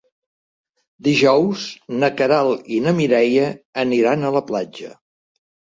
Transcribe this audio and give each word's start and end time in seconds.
Dijous 1.07 1.67
na 2.05 2.11
Queralt 2.23 2.73
i 2.79 2.83
na 2.87 2.97
Mireia 3.03 3.47
aniran 3.87 4.25
a 4.33 4.37
la 4.39 4.47
platja. 4.51 4.97